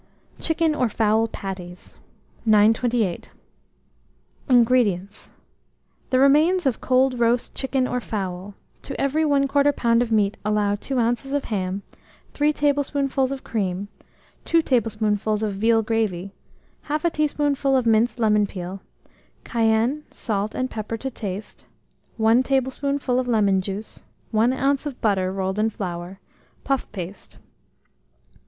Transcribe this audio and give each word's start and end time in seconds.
CHICKEN 0.39 0.73
OR 0.73 0.89
FOWL 0.89 1.27
PATTIES. 1.27 1.99
928. 2.43 3.29
INGREDIENTS. 4.49 5.29
The 6.09 6.17
remains 6.19 6.65
of 6.65 6.81
cold 6.81 7.19
roast 7.19 7.53
chicken 7.53 7.87
or 7.87 7.99
fowl; 7.99 8.55
to 8.81 8.99
every 8.99 9.21
1/4 9.23 9.45
lb. 9.71 10.01
of 10.01 10.11
meat 10.11 10.37
allow 10.43 10.73
2 10.73 10.97
oz. 10.97 11.33
of 11.33 11.43
ham, 11.45 11.83
3 12.33 12.51
tablespoonfuls 12.51 13.31
of 13.31 13.43
cream, 13.43 13.89
2 14.43 14.63
tablespoonfuls 14.63 15.43
of 15.43 15.53
veal 15.53 15.83
gravy, 15.83 16.33
1/2 16.89 17.11
teaspoonful 17.11 17.77
of 17.77 17.85
minced 17.85 18.17
lemon 18.17 18.47
peel; 18.47 18.81
cayenne, 19.43 20.01
salt, 20.09 20.55
and 20.55 20.71
pepper 20.71 20.97
to 20.97 21.11
taste; 21.11 21.67
1 22.17 22.41
tablespoonful 22.41 23.19
of 23.19 23.27
lemon 23.27 23.61
juice, 23.61 24.03
1 24.31 24.51
oz. 24.51 24.87
of 24.87 24.99
butter 24.99 25.31
rolled 25.31 25.59
in 25.59 25.69
flour; 25.69 26.19
puff 26.63 26.91
paste. 26.91 27.37